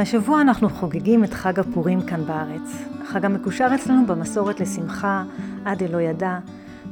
[0.00, 2.84] השבוע אנחנו חוגגים את חג הפורים כאן בארץ.
[3.02, 5.24] החג המקושר אצלנו במסורת לשמחה
[5.64, 6.38] עד אלא ידע,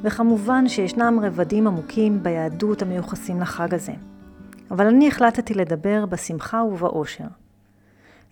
[0.02, 3.92] וכמובן שישנם רבדים עמוקים ביהדות המיוחסים לחג הזה.
[4.70, 7.24] אבל אני החלטתי לדבר בשמחה ובאושר.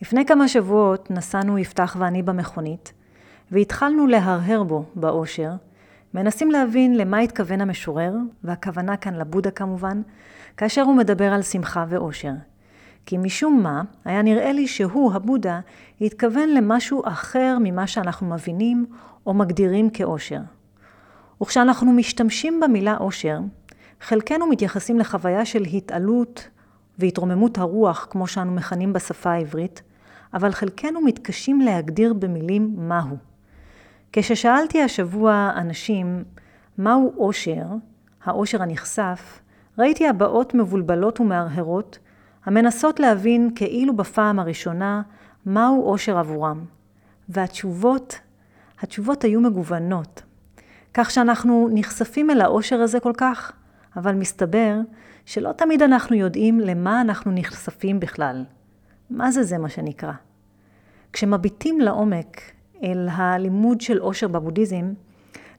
[0.03, 2.93] לפני כמה שבועות נסענו יפתח ואני במכונית,
[3.51, 5.51] והתחלנו להרהר בו באושר,
[6.15, 10.03] מנסים להבין למה התכוון המשורר, והכוונה כאן לבודה כמובן,
[10.57, 12.33] כאשר הוא מדבר על שמחה ואושר.
[13.07, 15.61] כי משום מה, היה נראה לי שהוא, הבודה,
[16.01, 18.87] התכוון למשהו אחר ממה שאנחנו מבינים
[19.27, 20.41] או מגדירים כאושר.
[21.43, 23.39] וכשאנחנו משתמשים במילה אושר,
[24.01, 26.49] חלקנו מתייחסים לחוויה של התעלות
[26.99, 29.83] והתרוממות הרוח, כמו שאנו מכנים בשפה העברית,
[30.35, 33.17] אבל חלקנו מתקשים להגדיר במילים מהו.
[34.13, 36.25] כששאלתי השבוע אנשים
[36.79, 37.67] מהו אושר,
[38.25, 39.41] האושר הנכסף,
[39.79, 41.99] ראיתי הבעות מבולבלות ומהרהרות,
[42.45, 45.03] המנסות להבין כאילו בפעם הראשונה
[45.47, 46.65] מהו אושר עבורם.
[47.29, 48.19] והתשובות,
[48.81, 50.23] התשובות היו מגוונות.
[50.95, 53.53] כך שאנחנו נחשפים אל האושר הזה כל כך,
[53.97, 54.77] אבל מסתבר
[55.25, 58.45] שלא תמיד אנחנו יודעים למה אנחנו נחשפים בכלל.
[59.11, 60.13] מה זה זה מה שנקרא?
[61.13, 62.41] כשמביטים לעומק
[62.83, 64.93] אל הלימוד של אושר בבודהיזם,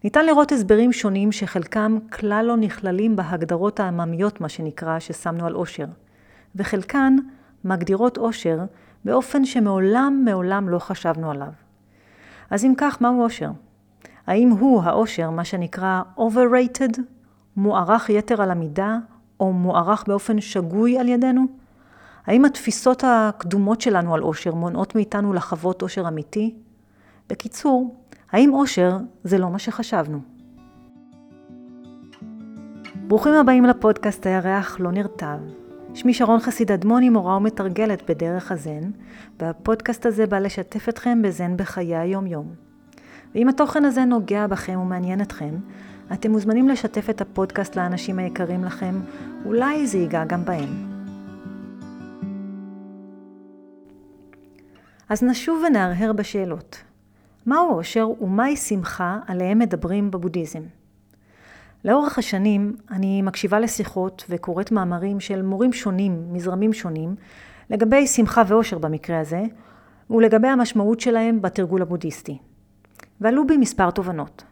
[0.04, 5.86] ניתן לראות הסברים שונים שחלקם כלל לא נכללים בהגדרות העממיות, מה שנקרא, ששמנו על אושר.
[6.56, 7.16] וחלקן
[7.66, 8.60] מגדירות אושר
[9.06, 11.52] באופן שמעולם מעולם לא חשבנו עליו.
[12.50, 13.52] אז אם כך, מהו אושר?
[14.28, 17.00] האם הוא, האושר, מה שנקרא overrated,
[17.58, 18.98] מוערך יתר על המידה,
[19.40, 21.46] או מוערך באופן שגוי על ידינו?
[22.26, 26.56] האם התפיסות הקדומות שלנו על אושר מונעות מאיתנו לחוות אושר אמיתי?
[27.30, 27.96] בקיצור,
[28.32, 30.20] האם אושר זה לא מה שחשבנו?
[33.08, 35.65] ברוכים הבאים לפודקאסט הירח לא נרטב.
[35.96, 38.92] שמי שרון חסיד אדמוני, מורה ומתרגלת בדרך הזן,
[39.40, 42.54] והפודקאסט הזה בא לשתף אתכם בזן בחיי היום-יום.
[43.36, 45.56] ואם התוכן הזה נוגע בכם ומעניין אתכם,
[46.14, 48.96] אתם מוזמנים לשתף את הפודקאסט לאנשים היקרים לכם,
[49.46, 50.96] אולי זה ייגע גם בהם.
[55.10, 56.78] אז נשוב ונהרהר בשאלות.
[57.46, 60.62] מהו אושר ומהי שמחה עליהם מדברים בבודהיזם?
[61.86, 67.16] לאורך השנים אני מקשיבה לשיחות וקוראת מאמרים של מורים שונים, מזרמים שונים,
[67.70, 69.44] לגבי שמחה ואושר במקרה הזה,
[70.10, 72.38] ולגבי המשמעות שלהם בתרגול הבודהיסטי.
[73.22, 74.44] ועלו בי מספר תובנות.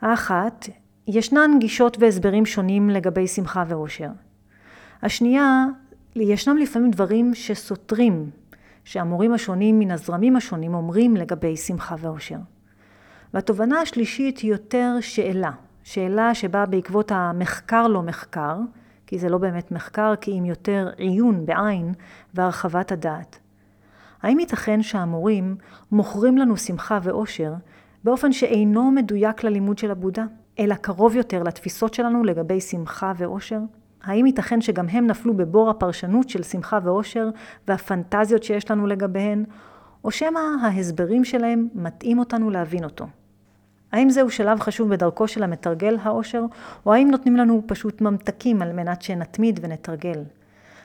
[0.00, 0.68] האחת,
[1.06, 4.10] ישנן גישות והסברים שונים לגבי שמחה ואושר.
[5.02, 5.66] השנייה,
[6.16, 8.30] ישנם לפעמים דברים שסותרים,
[8.84, 12.38] שהמורים השונים מן הזרמים השונים אומרים לגבי שמחה ואושר.
[13.34, 15.50] והתובנה השלישית היא יותר שאלה.
[15.82, 18.56] שאלה שבאה בעקבות המחקר לא מחקר,
[19.06, 21.94] כי זה לא באמת מחקר, כי אם יותר עיון בעין
[22.34, 23.38] והרחבת הדעת.
[24.22, 25.56] האם ייתכן שהמורים
[25.92, 27.52] מוכרים לנו שמחה ואושר
[28.04, 30.24] באופן שאינו מדויק ללימוד של הבודה,
[30.58, 33.58] אלא קרוב יותר לתפיסות שלנו לגבי שמחה ואושר?
[34.02, 37.28] האם ייתכן שגם הם נפלו בבור הפרשנות של שמחה ואושר
[37.68, 39.44] והפנטזיות שיש לנו לגביהן,
[40.04, 43.06] או שמא ההסברים שלהם מטעים אותנו להבין אותו?
[43.92, 46.44] האם זהו שלב חשוב בדרכו של המתרגל האושר,
[46.86, 50.22] או האם נותנים לנו פשוט ממתקים על מנת שנתמיד ונתרגל?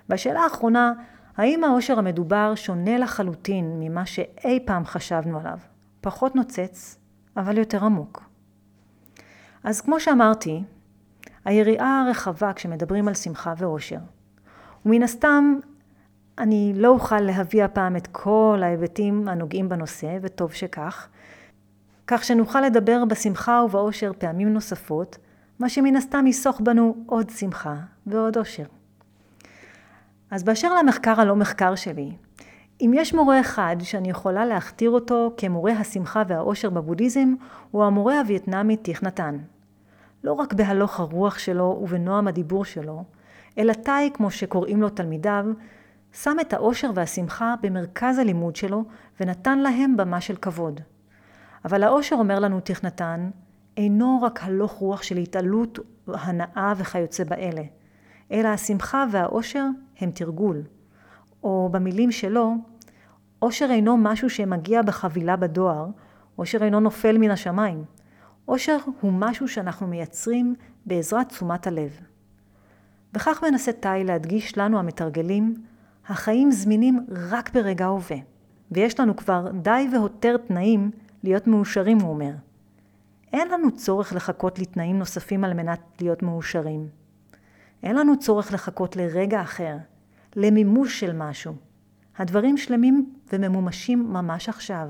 [0.10, 0.94] והשאלה האחרונה,
[1.38, 5.58] האם האושר המדובר שונה לחלוטין ממה שאי פעם חשבנו עליו?
[6.02, 6.98] פחות נוצץ,
[7.38, 8.24] אבל יותר עמוק.
[9.64, 10.64] אז כמו שאמרתי,
[11.46, 14.00] היריעה הרחבה כשמדברים על שמחה ואושר.
[14.86, 15.60] ומן הסתם,
[16.38, 21.08] אני לא אוכל להביא הפעם את כל ההיבטים הנוגעים בנושא, וטוב שכך,
[22.08, 25.18] כך שנוכל לדבר בשמחה ובאושר פעמים נוספות,
[25.60, 27.76] מה שמן הסתם יסוך בנו עוד שמחה
[28.08, 28.64] ועוד אושר.
[30.32, 32.12] אז באשר למחקר הלא מחקר שלי,
[32.82, 37.34] אם יש מורה אחד שאני יכולה להכתיר אותו כמורה השמחה והאושר בבודהיזם,
[37.72, 39.38] הוא המורה הווייטנאמי טיך נתן.
[40.24, 43.04] לא רק בהלוך הרוח שלו ובנועם הדיבור שלו,
[43.58, 45.46] אלא תאי, כמו שקוראים לו תלמידיו,
[46.14, 48.84] שם את האושר והשמחה במרכז הלימוד שלו
[49.20, 50.82] ונתן להם במה של כבוד.
[51.68, 53.30] אבל האושר, אומר לנו תכנתן,
[53.78, 57.62] אינו רק הלוך רוח של התעלות, הנאה וכיוצא באלה,
[58.32, 59.66] אלא השמחה והאושר
[60.00, 60.64] הם תרגול.
[61.44, 62.54] או במילים שלו,
[63.42, 65.88] אושר אינו משהו שמגיע בחבילה בדואר,
[66.38, 67.84] אושר אינו נופל מן השמיים.
[68.48, 70.56] אושר הוא משהו שאנחנו מייצרים
[70.86, 72.00] בעזרת תשומת הלב.
[73.14, 75.56] וכך מנסה תאי להדגיש לנו המתרגלים,
[76.08, 78.18] החיים זמינים רק ברגע ההווה,
[78.72, 80.92] ויש לנו כבר די והותר תנאים
[81.24, 82.32] להיות מאושרים, הוא אומר.
[83.34, 86.88] אין לנו צורך לחכות לתנאים נוספים על מנת להיות מאושרים.
[87.84, 89.78] אין לנו צורך לחכות לרגע אחר,
[90.36, 91.54] למימוש של משהו.
[92.18, 94.90] הדברים שלמים וממומשים ממש עכשיו.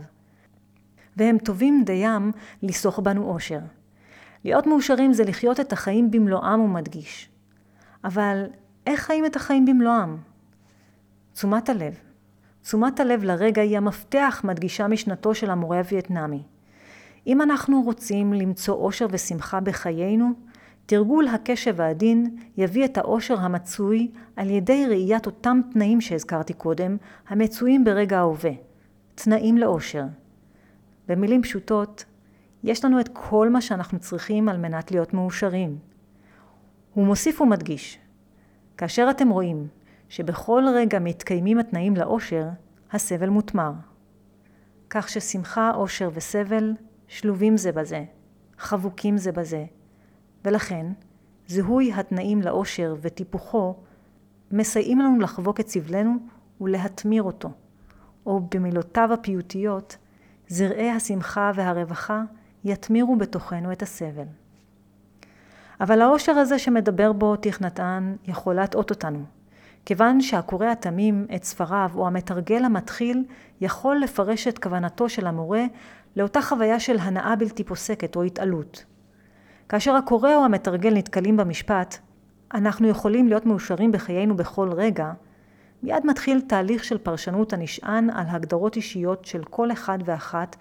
[1.18, 2.32] והם טובים דיים
[2.64, 3.60] לסוך בנו אושר.
[4.44, 7.30] להיות מאושרים זה לחיות את החיים במלואם, הוא מדגיש.
[8.04, 8.46] אבל
[8.86, 10.18] איך חיים את החיים במלואם?
[11.34, 12.07] תשומת הלב.
[12.68, 16.44] תשומת הלב לרגע היא המפתח, מדגישה משנתו של המורה הווייטנאמי.
[17.28, 20.32] אם אנחנו רוצים למצוא אושר ושמחה בחיינו,
[20.86, 26.98] תרגול הקשב העדין יביא את האושר המצוי על ידי ראיית אותם תנאים שהזכרתי קודם,
[27.28, 28.52] המצויים ברגע ההווה.
[29.16, 30.04] תנאים לאושר.
[31.08, 32.06] במילים פשוטות,
[32.64, 35.78] יש לנו את כל מה שאנחנו צריכים על מנת להיות מאושרים.
[36.94, 38.00] הוא מוסיף ומדגיש,
[38.78, 39.68] כאשר אתם רואים
[40.10, 42.48] שבכל רגע מתקיימים התנאים לאושר,
[42.92, 43.72] הסבל מותמר.
[44.90, 46.74] כך ששמחה, אושר וסבל
[47.08, 48.04] שלובים זה בזה,
[48.58, 49.66] חבוקים זה בזה,
[50.46, 50.86] ולכן
[51.48, 53.76] זיהוי התנאים לאושר וטיפוחו
[54.52, 56.18] מסייעים לנו לחבוק את סבלנו
[56.62, 57.50] ולהתמיר אותו,
[58.26, 59.98] או במילותיו הפיוטיות,
[60.48, 62.24] זרעי השמחה והרווחה
[62.64, 64.26] יתמירו בתוכנו את הסבל.
[65.82, 69.24] אבל העושר הזה שמדבר בו תכנתן יכול להטעות אותנו,
[69.88, 73.24] כיוון שהקורא התמים את ספריו או המתרגל המתחיל
[73.62, 75.66] יכול לפרש את כוונתו של המורה
[76.16, 78.86] לאותה חוויה של הנאה בלתי פוסקת או התעלות.
[79.70, 81.98] כאשר הקורא או המתרגל נתקלים במשפט,
[82.54, 85.12] אנחנו יכולים להיות מאושרים בחיינו בכל רגע,
[85.84, 90.56] מיד מתחיל תהליך של פרשנות הנשען על הגדרות אישיות של כל אחד ואחת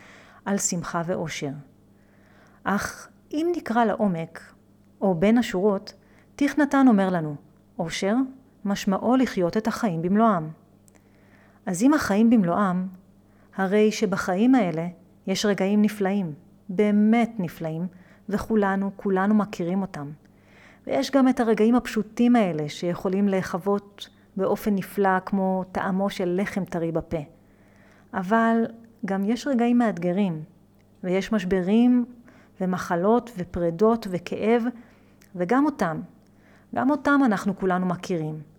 [0.44, 1.52] על שמחה ואושר.
[2.64, 4.40] אך אם נקרא לעומק,
[5.00, 5.94] או בין השורות,
[6.36, 7.36] טיך נתן אומר לנו,
[7.78, 8.14] אושר
[8.66, 10.48] משמעו לחיות את החיים במלואם.
[11.66, 12.86] אז אם החיים במלואם,
[13.56, 14.86] הרי שבחיים האלה
[15.26, 16.32] יש רגעים נפלאים,
[16.68, 17.86] באמת נפלאים,
[18.28, 20.10] וכולנו, כולנו מכירים אותם.
[20.86, 26.92] ויש גם את הרגעים הפשוטים האלה שיכולים להיחוות באופן נפלא כמו טעמו של לחם טרי
[26.92, 27.20] בפה.
[28.14, 28.66] אבל
[29.04, 30.42] גם יש רגעים מאתגרים,
[31.04, 32.04] ויש משברים
[32.60, 34.62] ומחלות ופרדות וכאב,
[35.34, 36.00] וגם אותם,
[36.74, 38.55] גם אותם אנחנו כולנו מכירים.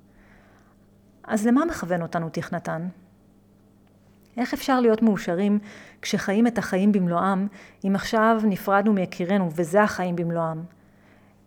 [1.27, 2.87] אז למה מכוון אותנו תכנתן?
[4.37, 5.59] איך אפשר להיות מאושרים
[6.01, 7.47] כשחיים את החיים במלואם,
[7.87, 10.63] אם עכשיו נפרדנו מיקירנו וזה החיים במלואם?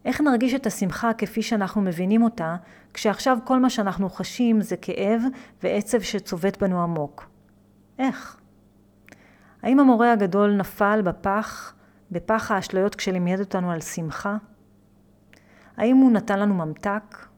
[0.05, 2.57] איך נרגיש את השמחה כפי שאנחנו מבינים אותה,
[2.95, 5.23] כשעכשיו כל מה שאנחנו חשים זה כאב
[5.63, 7.29] ועצב שצובט בנו עמוק?
[7.99, 8.37] איך?
[9.63, 11.75] האם המורה הגדול נפל בפח,
[12.11, 14.37] בפח האשליות כשלימד אותנו על שמחה?
[15.77, 17.30] האם הוא נתן לנו ממתק?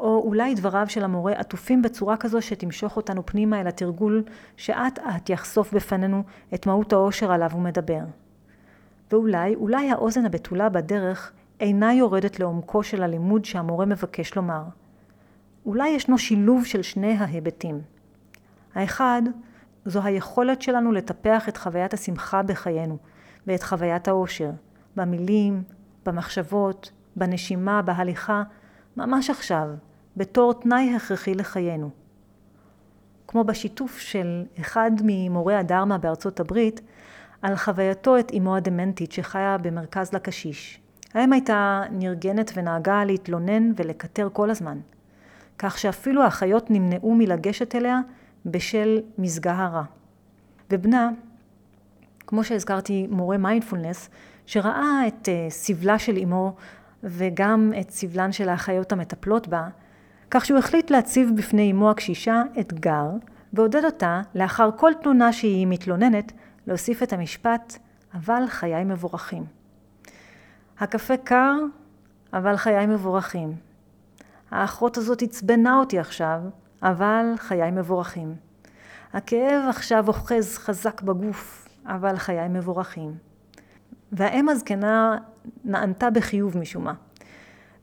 [0.00, 4.24] או אולי דבריו של המורה עטופים בצורה כזו שתמשוך אותנו פנימה אל התרגול
[4.56, 6.22] שאט אט יחשוף בפנינו
[6.54, 8.00] את מהות העושר עליו הוא מדבר.
[9.10, 14.62] ואולי, אולי האוזן הבתולה בדרך אינה יורדת לעומקו של הלימוד שהמורה מבקש לומר.
[15.66, 17.80] אולי ישנו שילוב של שני ההיבטים.
[18.74, 19.22] האחד,
[19.84, 22.98] זו היכולת שלנו לטפח את חוויית השמחה בחיינו
[23.46, 24.50] ואת חוויית העושר,
[24.96, 25.62] במילים,
[26.06, 28.42] במחשבות, בנשימה, בהליכה,
[28.96, 29.68] ממש עכשיו,
[30.20, 31.90] בתור תנאי הכרחי לחיינו.
[33.28, 36.80] כמו בשיתוף של אחד ממורי הדרמה בארצות הברית,
[37.42, 40.80] על חווייתו את אמו הדמנטית שחיה במרכז לקשיש.
[41.14, 44.78] האם הייתה נרגנת ונהגה להתלונן ולקטר כל הזמן,
[45.58, 48.00] כך שאפילו האחיות נמנעו מלגשת אליה
[48.46, 49.82] בשל מזגה הרע.
[50.70, 51.10] ובנה,
[52.26, 54.10] כמו שהזכרתי, מורה מיינדפולנס,
[54.46, 56.54] שראה את אה, סבלה של אמו
[57.04, 59.68] וגם את סבלן של האחיות המטפלות בה,
[60.30, 63.06] כך שהוא החליט להציב בפני אמו הקשישה אתגר,
[63.52, 66.32] ועודד אותה, לאחר כל תלונה שהיא מתלוננת,
[66.66, 67.76] להוסיף את המשפט,
[68.14, 69.44] אבל חיי מבורכים.
[70.78, 71.54] הקפה קר,
[72.32, 73.54] אבל חיי מבורכים.
[74.50, 76.40] האחות הזאת עצבנה אותי עכשיו,
[76.82, 78.34] אבל חיי מבורכים.
[79.12, 83.14] הכאב עכשיו אוחז חזק בגוף, אבל חיי מבורכים.
[84.12, 85.18] והאם הזקנה
[85.64, 86.94] נענתה בחיוב משום מה.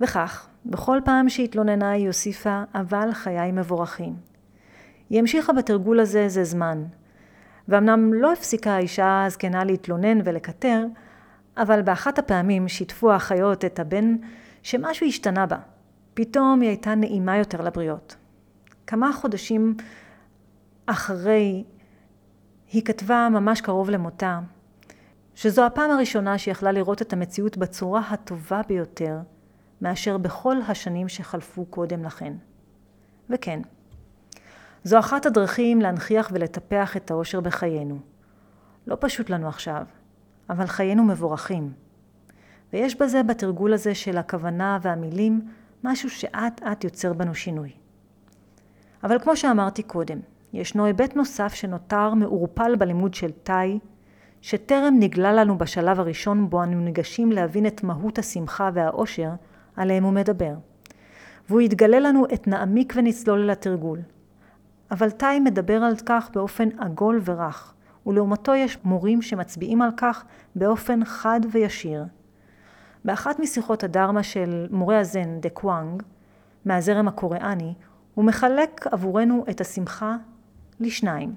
[0.01, 4.15] וכך, בכל פעם שהתלוננה היא הוסיפה, אבל חיי מבורכים.
[5.09, 6.83] היא המשיכה בתרגול הזה איזה זמן,
[7.67, 10.85] ואמנם לא הפסיקה האישה הזקנה להתלונן ולקטר,
[11.57, 14.15] אבל באחת הפעמים שיתפו האחיות את הבן
[14.63, 15.57] שמשהו השתנה בה.
[16.13, 18.15] פתאום היא הייתה נעימה יותר לבריות.
[18.87, 19.75] כמה חודשים
[20.85, 21.63] אחרי
[22.71, 24.39] היא כתבה ממש קרוב למותה,
[25.35, 29.17] שזו הפעם הראשונה שיכלה לראות את המציאות בצורה הטובה ביותר
[29.81, 32.33] מאשר בכל השנים שחלפו קודם לכן.
[33.29, 33.59] וכן,
[34.83, 37.99] זו אחת הדרכים להנכיח ולטפח את האושר בחיינו.
[38.87, 39.85] לא פשוט לנו עכשיו,
[40.49, 41.73] אבל חיינו מבורכים.
[42.73, 45.47] ויש בזה, בתרגול הזה של הכוונה והמילים,
[45.83, 47.71] משהו שאט אט יוצר בנו שינוי.
[49.03, 50.19] אבל כמו שאמרתי קודם,
[50.53, 53.79] ישנו היבט נוסף שנותר מעורפל בלימוד של תאי,
[54.41, 59.29] שטרם נגלה לנו בשלב הראשון בו אנו ניגשים להבין את מהות השמחה והאושר
[59.77, 60.53] עליהם הוא מדבר.
[61.49, 63.99] והוא יתגלה לנו את נעמיק ונצלול אל התרגול.
[64.91, 67.73] אבל תאי מדבר על כך באופן עגול ורך,
[68.05, 72.05] ולעומתו יש מורים שמצביעים על כך באופן חד וישיר.
[73.05, 76.03] באחת משיחות הדרמה של מורה הזן דה קוואנג,
[76.65, 77.73] מהזרם הקוריאני,
[78.13, 80.15] הוא מחלק עבורנו את השמחה
[80.79, 81.35] לשניים.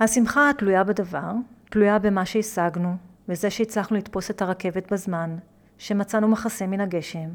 [0.00, 1.32] השמחה התלויה בדבר,
[1.70, 2.96] תלויה במה שהשגנו,
[3.28, 5.36] בזה שהצלחנו לתפוס את הרכבת בזמן,
[5.78, 7.28] שמצאנו מחסה מן הגשם,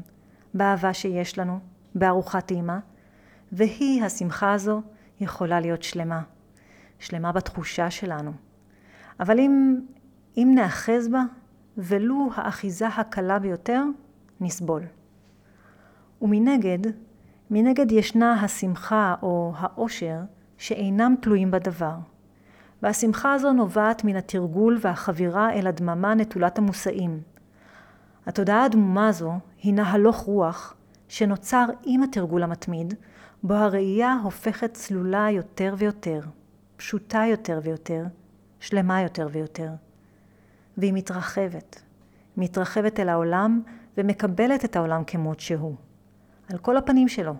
[0.56, 1.58] באהבה שיש לנו,
[1.94, 2.78] בארוחת אימא,
[3.52, 4.82] והיא, השמחה הזו,
[5.20, 6.22] יכולה להיות שלמה.
[6.98, 8.32] שלמה בתחושה שלנו.
[9.20, 9.80] אבל אם,
[10.36, 11.22] אם נאחז בה,
[11.78, 13.82] ולו האחיזה הקלה ביותר,
[14.40, 14.82] נסבול.
[16.22, 16.78] ומנגד,
[17.50, 20.20] מנגד ישנה השמחה או העושר
[20.58, 21.94] שאינם תלויים בדבר.
[22.82, 27.20] והשמחה הזו נובעת מן התרגול והחבירה אל הדממה נטולת המושאים.
[28.26, 29.32] התודעה הדמומה הזו
[29.66, 30.74] הינה הלוך רוח
[31.08, 32.94] שנוצר עם התרגול המתמיד,
[33.42, 36.20] בו הראייה הופכת צלולה יותר ויותר,
[36.76, 38.04] פשוטה יותר ויותר,
[38.60, 39.70] שלמה יותר ויותר.
[40.76, 41.82] והיא מתרחבת.
[42.36, 43.62] מתרחבת אל העולם
[43.96, 45.74] ומקבלת את העולם כמות שהוא.
[46.50, 47.34] על כל הפנים שלו.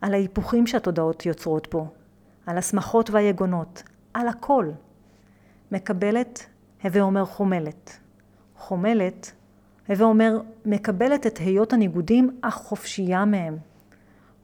[0.00, 1.86] על ההיפוכים שהתודעות יוצרות פה.
[2.46, 3.82] על השמחות והיגונות.
[4.14, 4.70] על הכל.
[5.72, 6.46] מקבלת,
[6.82, 7.98] הווה אומר חומלת.
[8.56, 9.32] חומלת,
[9.88, 13.56] הווה אומר מקבלת את היות הניגודים, אך חופשייה מהם.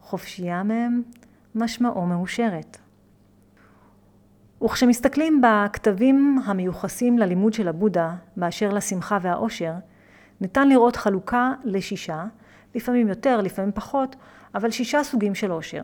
[0.01, 1.01] חופשייה מהם,
[1.55, 2.77] משמעו מאושרת.
[4.63, 9.73] וכשמסתכלים בכתבים המיוחסים ללימוד של הבודה באשר לשמחה והאושר,
[10.41, 12.25] ניתן לראות חלוקה לשישה,
[12.75, 14.15] לפעמים יותר, לפעמים פחות,
[14.55, 15.81] אבל שישה סוגים של אושר.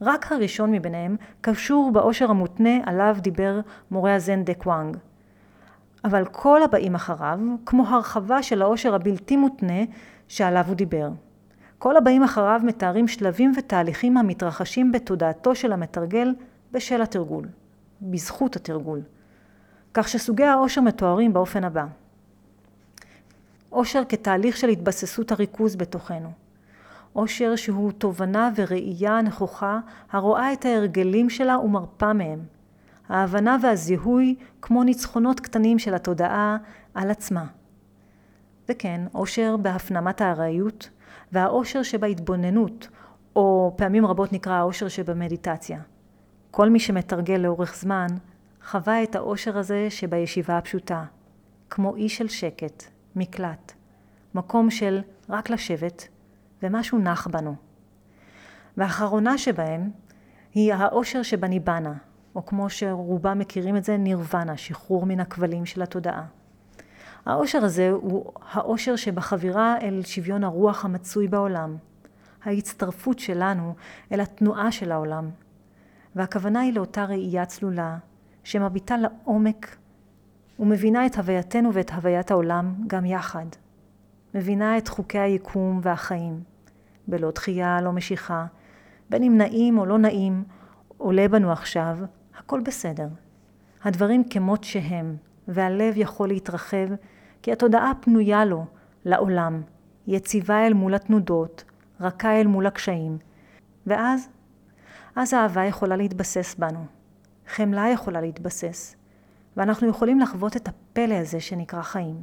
[0.00, 4.96] רק הראשון מביניהם קשור באושר המותנה עליו דיבר מורה הזן דה קוואנג.
[6.04, 9.82] אבל כל הבאים אחריו, כמו הרחבה של האושר הבלתי מותנה
[10.28, 11.08] שעליו הוא דיבר.
[11.78, 16.34] כל הבאים אחריו מתארים שלבים ותהליכים המתרחשים בתודעתו של המתרגל
[16.72, 17.44] בשל התרגול.
[18.02, 19.00] בזכות התרגול.
[19.94, 21.84] כך שסוגי העושר מתוארים באופן הבא:
[23.70, 26.32] עושר כתהליך של התבססות הריכוז בתוכנו.
[27.12, 29.78] עושר שהוא תובנה וראייה נכוחה
[30.12, 32.53] הרואה את ההרגלים שלה ומרפה מהם.
[33.08, 36.56] ההבנה והזיהוי כמו ניצחונות קטנים של התודעה
[36.94, 37.44] על עצמה.
[38.68, 40.90] וכן, עושר בהפנמת הארעיות
[41.32, 42.88] והעושר שבהתבוננות,
[43.36, 45.80] או פעמים רבות נקרא העושר שבמדיטציה.
[46.50, 48.06] כל מי שמתרגל לאורך זמן,
[48.66, 51.04] חווה את האושר הזה שבישיבה הפשוטה,
[51.70, 52.84] כמו אי של שקט,
[53.16, 53.72] מקלט,
[54.34, 56.08] מקום של רק לשבת,
[56.62, 57.54] ומשהו נח בנו.
[58.76, 59.90] והאחרונה שבהם
[60.54, 61.92] היא האושר שבניבנה,
[62.34, 66.24] או כמו שרובם מכירים את זה, נירוונה, שחרור מן הכבלים של התודעה.
[67.26, 71.76] האושר הזה הוא האושר שבחבירה אל שוויון הרוח המצוי בעולם,
[72.44, 73.74] ההצטרפות שלנו
[74.12, 75.30] אל התנועה של העולם,
[76.16, 77.98] והכוונה היא לאותה ראייה צלולה,
[78.44, 79.76] שמביטה לעומק
[80.58, 83.46] ומבינה את הווייתנו ואת הוויית העולם גם יחד.
[84.34, 86.42] מבינה את חוקי היקום והחיים,
[87.08, 88.46] בלא דחייה, לא משיכה,
[89.10, 90.44] בין אם נעים או לא נעים,
[90.96, 91.98] עולה בנו עכשיו,
[92.44, 93.08] הכל בסדר.
[93.84, 95.16] הדברים כמות שהם,
[95.48, 96.88] והלב יכול להתרחב,
[97.42, 98.64] כי התודעה פנויה לו,
[99.04, 99.62] לעולם,
[100.06, 101.64] יציבה אל מול התנודות,
[102.00, 103.18] רכה אל מול הקשיים,
[103.86, 104.28] ואז
[105.16, 106.84] אז האהבה יכולה להתבסס בנו.
[107.48, 108.96] חמלה יכולה להתבסס.
[109.56, 112.22] ואנחנו יכולים לחוות את הפלא הזה שנקרא חיים.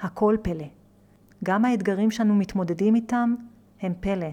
[0.00, 0.66] הכל פלא.
[1.44, 3.34] גם האתגרים שאנו מתמודדים איתם
[3.80, 4.30] הם פלא.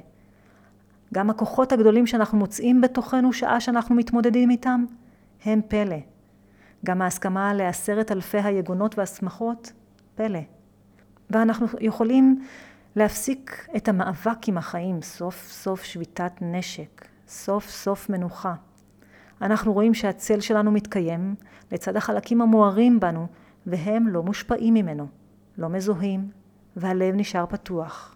[1.13, 4.85] גם הכוחות הגדולים שאנחנו מוצאים בתוכנו שעה שאנחנו מתמודדים איתם
[5.45, 5.97] הם פלא.
[6.85, 9.73] גם ההסכמה לעשרת אלפי היגונות והשמחות,
[10.15, 10.39] פלא.
[11.29, 12.43] ואנחנו יכולים
[12.95, 18.53] להפסיק את המאבק עם החיים, סוף סוף שביתת נשק, סוף סוף מנוחה.
[19.41, 21.35] אנחנו רואים שהצל שלנו מתקיים
[21.71, 23.27] לצד החלקים המוארים בנו,
[23.65, 25.07] והם לא מושפעים ממנו,
[25.57, 26.29] לא מזוהים,
[26.75, 28.15] והלב נשאר פתוח.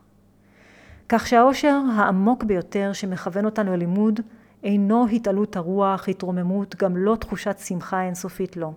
[1.10, 4.20] כך שהאושר העמוק ביותר שמכוון אותנו ללימוד
[4.64, 8.72] אינו התעלות הרוח, התרוממות, גם לא תחושת שמחה אינסופית לא.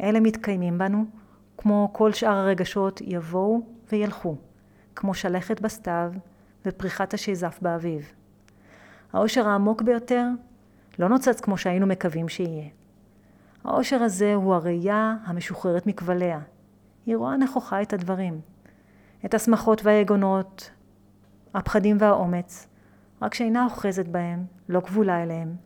[0.00, 1.04] אלה מתקיימים בנו,
[1.56, 3.60] כמו כל שאר הרגשות יבואו
[3.92, 4.36] וילכו,
[4.96, 6.12] כמו שלכת בסתיו
[6.66, 8.12] ופריחת השזף באביב.
[9.12, 10.26] העושר העמוק ביותר
[10.98, 12.68] לא נוצץ כמו שהיינו מקווים שיהיה.
[13.64, 16.40] העושר הזה הוא הראייה המשוחררת מכבליה.
[17.06, 18.40] היא רואה נכוחה את הדברים.
[19.24, 20.70] את השמחות והיגונות,
[21.54, 22.68] הפחדים והאומץ,
[23.22, 25.56] רק שאינה אוחזת בהם, לא כבולה אליהם.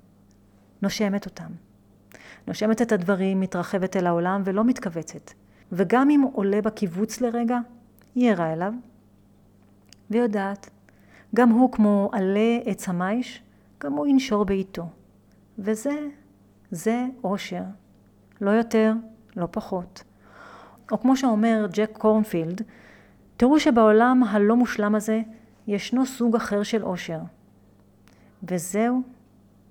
[0.83, 1.51] נושמת אותם.
[2.49, 5.31] נושמת את הדברים, מתרחבת אל העולם ולא מתכווצת.
[5.73, 7.59] וגם אם עולה בקיבוץ לרגע,
[8.15, 8.73] היא ערה אליו,
[10.11, 10.71] ויודעת,
[11.35, 13.43] גם הוא כמו עלה עץ המייש,
[13.81, 14.87] גם הוא ינשור בעיתו.
[15.59, 16.09] וזה,
[16.71, 17.63] זה אושר.
[18.41, 18.93] לא יותר,
[19.37, 20.05] לא פחות.
[20.93, 22.63] או כמו שאומר ג'ק קורנפילד,
[23.37, 25.21] תראו שבעולם הלא מושלם הזה
[25.67, 27.19] ישנו סוג אחר של אושר.
[28.43, 29.03] וזהו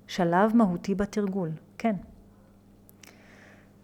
[0.06, 1.96] שלב מהותי בתרגול, כן.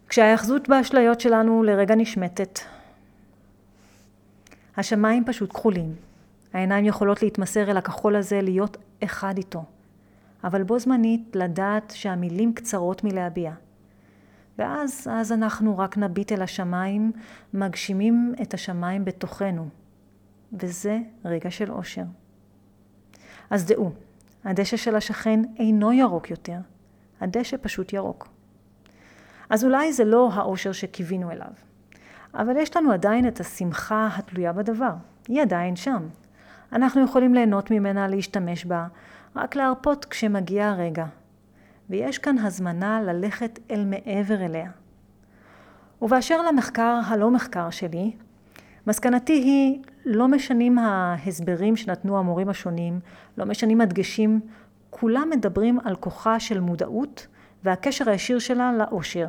[0.09, 2.59] כשההאחזות באשליות שלנו לרגע נשמטת,
[4.76, 5.95] השמיים פשוט כחולים.
[6.52, 9.64] העיניים יכולות להתמסר אל הכחול הזה, להיות אחד איתו.
[10.45, 13.52] אבל בו זמנית לדעת שהמילים קצרות מלהביע.
[14.59, 17.12] ואז, אז אנחנו רק נביט אל השמיים,
[17.55, 19.69] מגשימים את השמיים בתוכנו.
[20.52, 22.05] וזה רגע של אושר.
[23.50, 23.93] אז דעו,
[24.46, 26.58] הדשא של השכן אינו ירוק יותר,
[27.20, 28.28] הדשא פשוט ירוק.
[29.50, 31.50] אז אולי זה לא האושר שקיווינו אליו,
[32.34, 34.92] אבל יש לנו עדיין את השמחה התלויה בדבר,
[35.28, 36.08] היא עדיין שם.
[36.72, 38.86] אנחנו יכולים ליהנות ממנה, להשתמש בה,
[39.36, 41.06] רק להרפות כשמגיע הרגע.
[41.90, 44.70] ויש כאן הזמנה ללכת אל מעבר אליה.
[46.02, 48.16] ובאשר למחקר הלא מחקר שלי,
[48.87, 53.00] מסקנתי היא לא משנים ההסברים שנתנו המורים השונים,
[53.38, 54.40] לא משנים הדגשים,
[54.90, 57.26] כולם מדברים על כוחה של מודעות
[57.64, 59.28] והקשר הישיר שלה לאושר.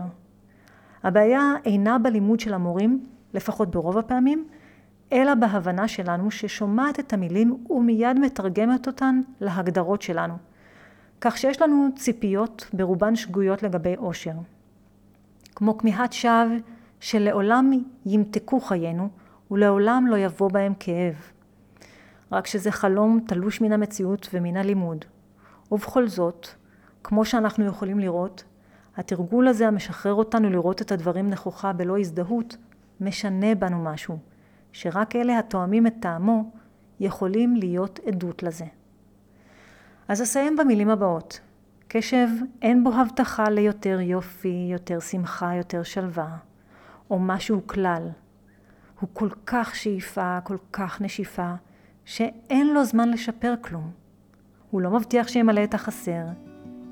[1.04, 4.48] הבעיה אינה בלימוד של המורים, לפחות ברוב הפעמים,
[5.14, 10.34] אלא בהבנה שלנו ששומעת את המילים ומיד מתרגמת אותן להגדרות שלנו.
[11.22, 14.36] כך שיש לנו ציפיות ברובן שגויות לגבי אושר.
[15.56, 16.58] כמו כמיהת שווא
[17.00, 17.72] שלעולם
[18.06, 19.10] ימתקו חיינו
[19.52, 21.16] ולעולם לא יבוא בהם כאב.
[22.32, 25.06] רק שזה חלום תלוש מן המציאות ומן הלימוד.
[25.72, 26.48] ובכל זאת,
[27.04, 28.44] כמו שאנחנו יכולים לראות,
[28.98, 32.58] התרגול הזה המשחרר אותנו לראות את הדברים נכוחה בלא הזדהות,
[33.02, 34.18] משנה בנו משהו,
[34.72, 36.52] שרק אלה התואמים את טעמו
[37.00, 38.66] יכולים להיות עדות לזה.
[40.08, 41.40] אז אסיים במילים הבאות.
[41.88, 42.28] קשב
[42.62, 46.38] אין בו הבטחה ליותר יופי, יותר שמחה, יותר שלווה,
[47.10, 48.10] או משהו כלל.
[49.00, 51.54] הוא כל כך שאיפה, כל כך נשיפה,
[52.06, 53.92] שאין לו זמן לשפר כלום.
[54.72, 56.26] הוא לא מבטיח שימלא את החסר,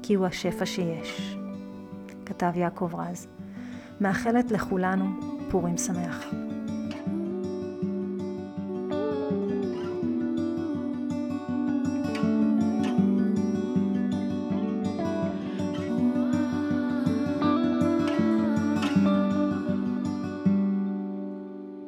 [0.03, 1.37] כי הוא השפע שיש.
[2.25, 3.27] כתב יעקב רז.
[4.01, 5.05] מאחלת לכולנו
[5.49, 6.44] פורים שמח.